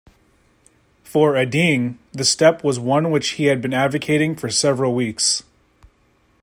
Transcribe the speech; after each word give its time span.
For 1.03 1.33
Adeang, 1.35 1.97
the 2.11 2.25
step 2.25 2.63
was 2.63 2.79
one 2.79 3.11
which 3.11 3.33
he 3.33 3.43
had 3.43 3.61
been 3.61 3.71
advocating 3.71 4.35
for 4.35 4.49
several 4.49 4.95
weeks. 4.95 5.43